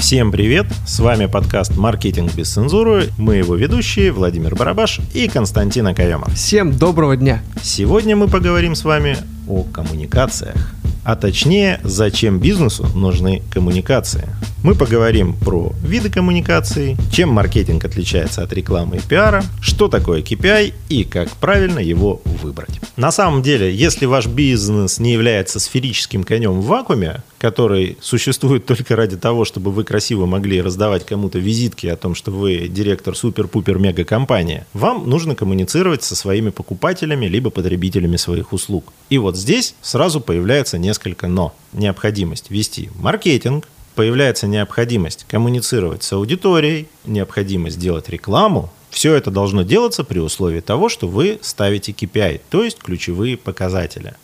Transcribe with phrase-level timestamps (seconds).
[0.00, 0.66] Всем привет!
[0.86, 3.10] С вами подкаст «Маркетинг без цензуры».
[3.18, 6.32] Мы его ведущие Владимир Барабаш и Константин Акаемов.
[6.34, 7.42] Всем доброго дня!
[7.62, 10.72] Сегодня мы поговорим с вами о коммуникациях.
[11.04, 14.26] А точнее, зачем бизнесу нужны коммуникации.
[14.62, 20.74] Мы поговорим про виды коммуникаций, чем маркетинг отличается от рекламы и пиара, что такое KPI
[20.90, 22.78] и как правильно его выбрать.
[22.96, 28.96] На самом деле, если ваш бизнес не является сферическим конем в вакууме, который существует только
[28.96, 34.04] ради того, чтобы вы красиво могли раздавать кому-то визитки о том, что вы директор супер-пупер-мега
[34.04, 38.92] компании, вам нужно коммуницировать со своими покупателями либо потребителями своих услуг.
[39.08, 41.54] И вот здесь сразу появляется несколько «но».
[41.72, 43.66] Необходимость вести маркетинг,
[44.00, 50.88] появляется необходимость коммуницировать с аудиторией, необходимость делать рекламу, все это должно делаться при условии того,
[50.88, 54.14] что вы ставите KPI, то есть ключевые показатели.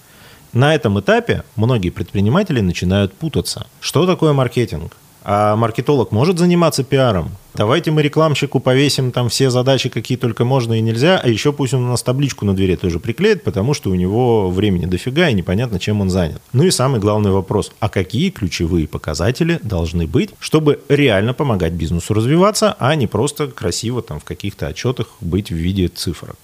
[0.55, 3.67] На этом этапе многие предприниматели начинают путаться.
[3.81, 4.97] Что такое маркетинг?
[5.23, 7.33] А маркетолог может заниматься пиаром?
[7.57, 11.73] Давайте мы рекламщику повесим там все задачи, какие только можно и нельзя, а еще пусть
[11.73, 15.35] он у нас табличку на двери тоже приклеит, потому что у него времени дофига и
[15.35, 16.43] непонятно, чем он занят.
[16.53, 22.13] Ну и самый главный вопрос, а какие ключевые показатели должны быть, чтобы реально помогать бизнесу
[22.13, 26.37] развиваться, а не просто красиво там в каких-то отчетах быть в виде цифрок?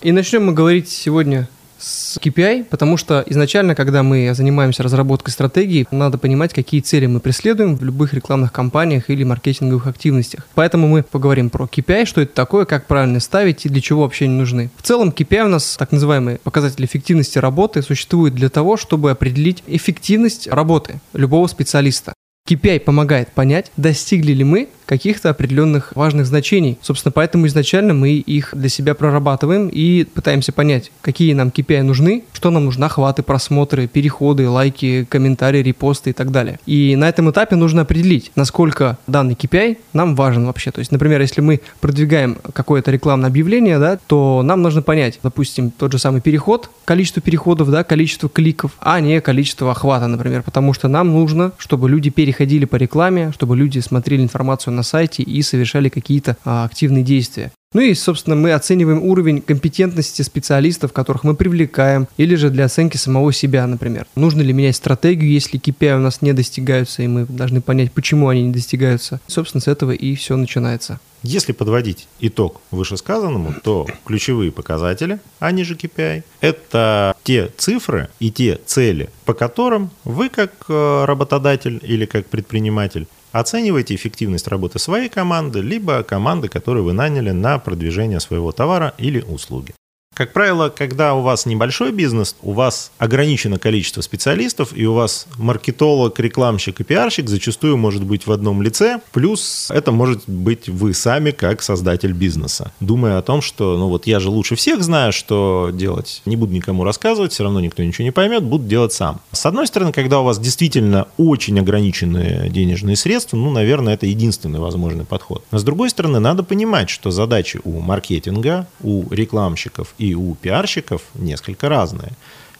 [0.00, 1.48] И начнем мы говорить сегодня
[1.78, 7.20] с KPI, потому что изначально, когда мы занимаемся разработкой стратегии, надо понимать, какие цели мы
[7.20, 10.46] преследуем в любых рекламных кампаниях или маркетинговых активностях.
[10.54, 14.26] Поэтому мы поговорим про KPI, что это такое, как правильно ставить и для чего вообще
[14.26, 14.70] они нужны.
[14.76, 19.62] В целом KPI у нас, так называемый показатель эффективности работы, существует для того, чтобы определить
[19.66, 22.12] эффективность работы любого специалиста.
[22.48, 26.78] KPI помогает понять, достигли ли мы каких-то определенных важных значений.
[26.80, 32.24] Собственно, поэтому изначально мы их для себя прорабатываем и пытаемся понять, какие нам KPI нужны,
[32.32, 36.58] что нам нужны охваты, просмотры, переходы, лайки, комментарии, репосты и так далее.
[36.64, 40.70] И на этом этапе нужно определить, насколько данный KPI нам важен вообще.
[40.70, 45.70] То есть, например, если мы продвигаем какое-то рекламное объявление, да, то нам нужно понять, допустим,
[45.70, 50.72] тот же самый переход, количество переходов, да, количество кликов, а не количество охвата, например, потому
[50.72, 55.42] что нам нужно, чтобы люди переходили по рекламе, чтобы люди смотрели информацию на сайте и
[55.42, 57.52] совершали какие-то а, активные действия.
[57.74, 62.96] Ну и, собственно, мы оцениваем уровень компетентности специалистов, которых мы привлекаем, или же для оценки
[62.96, 64.06] самого себя, например.
[64.14, 68.28] Нужно ли менять стратегию, если KPI у нас не достигаются, и мы должны понять, почему
[68.28, 69.20] они не достигаются.
[69.26, 70.98] Собственно, с этого и все начинается.
[71.22, 78.58] Если подводить итог вышесказанному, то ключевые показатели, они же KPI, это те цифры и те
[78.64, 85.60] цели, по которым вы как э, работодатель или как предприниматель Оценивайте эффективность работы своей команды,
[85.60, 89.74] либо команды, которую вы наняли на продвижение своего товара или услуги.
[90.18, 95.28] Как правило, когда у вас небольшой бизнес, у вас ограничено количество специалистов, и у вас
[95.36, 100.92] маркетолог, рекламщик и пиарщик зачастую может быть в одном лице, плюс это может быть вы
[100.92, 105.12] сами как создатель бизнеса, думая о том, что ну вот я же лучше всех знаю,
[105.12, 109.20] что делать, не буду никому рассказывать, все равно никто ничего не поймет, буду делать сам.
[109.30, 114.58] С одной стороны, когда у вас действительно очень ограниченные денежные средства, ну, наверное, это единственный
[114.58, 115.44] возможный подход.
[115.52, 121.02] Но с другой стороны, надо понимать, что задачи у маркетинга, у рекламщиков и у пиарщиков
[121.14, 122.12] несколько разные.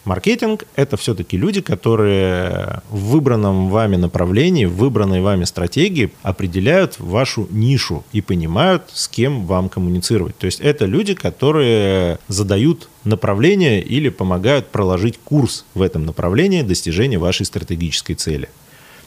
[0.05, 7.47] Маркетинг– это все-таки люди, которые в выбранном вами направлении, в выбранной вами стратегии определяют вашу
[7.51, 10.37] нишу и понимают, с кем вам коммуницировать.
[10.37, 17.19] То есть это люди, которые задают направление или помогают проложить курс в этом направлении достижения
[17.19, 18.49] вашей стратегической цели.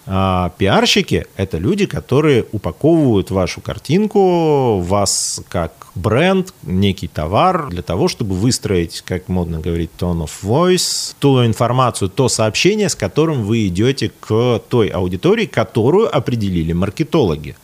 [0.05, 8.09] А пиарщики– это люди, которые упаковывают вашу картинку, вас как бренд, некий товар для того,
[8.09, 13.69] чтобы выстроить, как модно говорить, tone of voice, ту информацию, то сообщение, с которым вы
[13.69, 17.55] идете к той аудитории, которую определили маркетологи.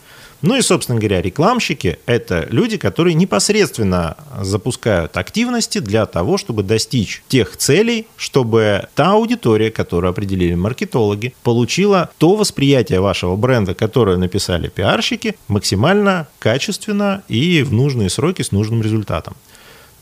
[0.40, 7.24] Ну и, собственно говоря, рекламщики– это люди, которые непосредственно запускают активности для того, чтобы достичь
[7.26, 14.68] тех целей, чтобы та аудитория, которую определили маркетологи, получила то восприятие вашего бренда, которое написали
[14.68, 19.34] пиарщики, максимально качественно и в нужные сроки с нужным результатом.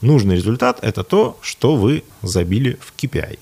[0.02, 3.38] Нужный результат– это то, что вы забили в KPI.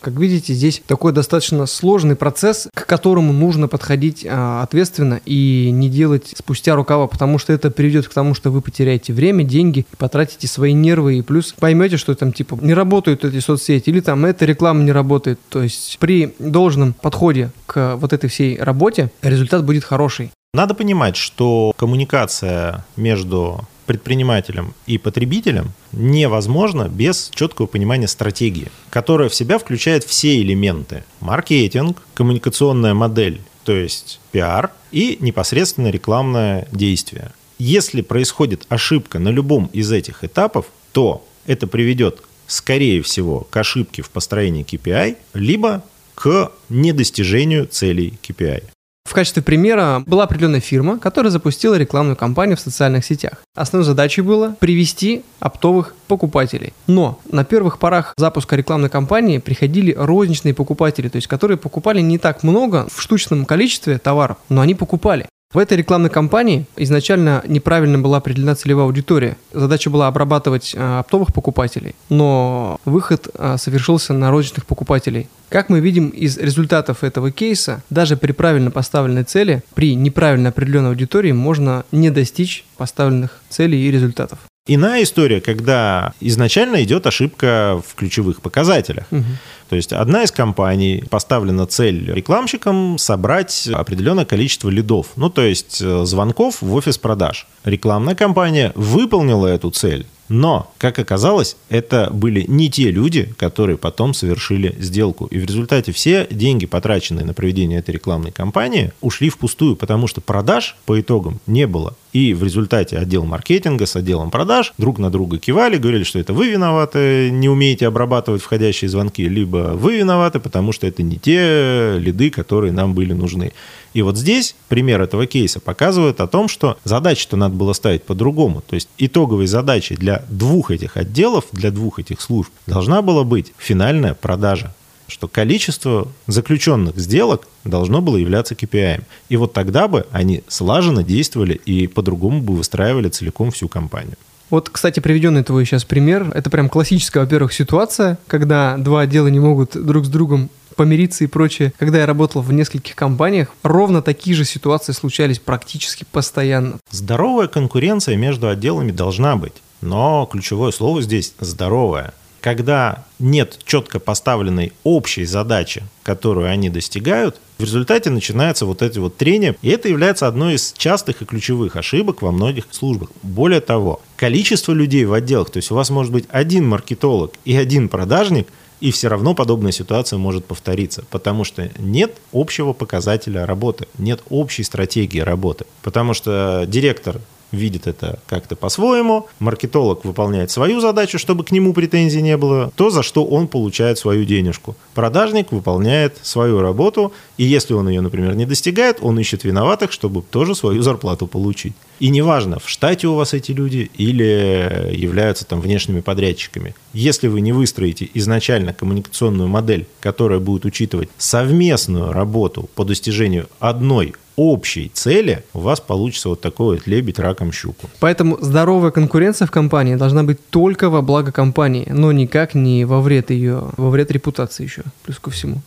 [0.00, 5.88] Как видите, здесь такой достаточно сложный процесс, к которому нужно подходить а, ответственно и не
[5.88, 10.46] делать спустя рукава, потому что это приведет к тому, что вы потеряете время, деньги, потратите
[10.46, 14.44] свои нервы и плюс поймете, что там типа не работают эти соцсети или там эта
[14.44, 15.40] реклама не работает.
[15.48, 20.30] То есть при должном подходе к вот этой всей работе результат будет хороший.
[20.54, 29.34] Надо понимать, что коммуникация между предпринимателем и потребителем невозможно без четкого понимания стратегии, которая в
[29.34, 31.04] себя включает все элементы.
[31.20, 37.32] Маркетинг, коммуникационная модель, то есть пиар, и непосредственно рекламное действие.
[37.58, 44.02] Если происходит ошибка на любом из этих этапов, то это приведет, скорее всего, к ошибке
[44.02, 45.82] в построении KPI, либо
[46.14, 48.64] к недостижению целей KPI.
[49.08, 53.42] В качестве примера была определенная фирма, которая запустила рекламную кампанию в социальных сетях.
[53.54, 56.74] Основной задачей было привести оптовых покупателей.
[56.86, 62.18] Но на первых порах запуска рекламной кампании приходили розничные покупатели, то есть которые покупали не
[62.18, 65.26] так много в штучном количестве товаров, но они покупали.
[65.50, 69.38] В этой рекламной кампании изначально неправильно была определена целевая аудитория.
[69.54, 75.26] Задача была обрабатывать э, оптовых покупателей, но выход э, совершился на розничных покупателей.
[75.48, 80.90] Как мы видим из результатов этого кейса, даже при правильно поставленной цели, при неправильно определенной
[80.90, 84.40] аудитории можно не достичь поставленных целей и результатов.
[84.70, 89.06] Иная история, когда изначально идет ошибка в ключевых показателях.
[89.10, 89.24] Угу.
[89.70, 95.80] То есть одна из компаний поставлена цель рекламщикам собрать определенное количество лидов, ну то есть
[95.80, 97.46] э, звонков в офис продаж.
[97.64, 104.12] Рекламная компания выполнила эту цель, но, как оказалось, это были не те люди, которые потом
[104.14, 105.26] совершили сделку.
[105.26, 110.20] И в результате все деньги, потраченные на проведение этой рекламной кампании, ушли впустую, потому что
[110.20, 111.96] продаж по итогам не было.
[112.12, 116.32] И в результате отдел маркетинга с отделом продаж друг на друга кивали, говорили, что это
[116.32, 121.98] вы виноваты, не умеете обрабатывать входящие звонки, либо вы виноваты, потому что это не те
[121.98, 123.52] лиды, которые нам были нужны.
[123.94, 128.62] И вот здесь пример этого кейса показывает о том, что задачи-то надо было ставить по-другому.
[128.66, 133.52] То есть итоговой задачей для двух этих отделов, для двух этих служб должна была быть
[133.58, 134.74] финальная продажа
[135.08, 139.02] что количество заключенных сделок должно было являться KPI.
[139.28, 144.16] И вот тогда бы они слаженно действовали и по-другому бы выстраивали целиком всю компанию.
[144.50, 149.40] Вот, кстати, приведенный твой сейчас пример, это прям классическая, во-первых, ситуация, когда два отдела не
[149.40, 151.72] могут друг с другом помириться и прочее.
[151.76, 156.78] Когда я работал в нескольких компаниях, ровно такие же ситуации случались практически постоянно.
[156.90, 159.54] Здоровая конкуренция между отделами должна быть.
[159.80, 167.64] Но ключевое слово здесь «здоровая» когда нет четко поставленной общей задачи, которую они достигают, в
[167.64, 172.22] результате начинается вот эти вот трения, и это является одной из частых и ключевых ошибок
[172.22, 173.10] во многих службах.
[173.22, 177.56] Более того, количество людей в отделах, то есть у вас может быть один маркетолог и
[177.56, 178.48] один продажник,
[178.80, 184.62] и все равно подобная ситуация может повториться, потому что нет общего показателя работы, нет общей
[184.62, 185.66] стратегии работы.
[185.82, 187.20] Потому что директор
[187.52, 192.90] видит это как-то по-своему, маркетолог выполняет свою задачу, чтобы к нему претензий не было, то,
[192.90, 194.76] за что он получает свою денежку.
[194.94, 200.22] Продажник выполняет свою работу, и если он ее, например, не достигает, он ищет виноватых, чтобы
[200.22, 201.74] тоже свою зарплату получить.
[202.00, 206.74] И неважно, в штате у вас эти люди или являются там внешними подрядчиками.
[206.92, 214.14] Если вы не выстроите изначально коммуникационную модель, которая будет учитывать совместную работу по достижению одной
[214.36, 217.90] общей цели, у вас получится вот такой вот лебедь раком щуку.
[217.98, 223.00] Поэтому здоровая конкуренция в компании должна быть только во благо компании, но никак не во
[223.00, 225.60] вред ее, во вред репутации еще, плюс ко всему.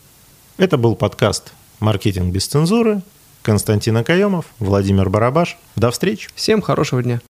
[0.57, 1.51] Это был подкаст
[1.81, 3.01] «Маркетинг без цензуры».
[3.41, 5.57] Константин Акаемов, Владимир Барабаш.
[5.75, 6.29] До встречи.
[6.35, 7.19] Всем хорошего дня.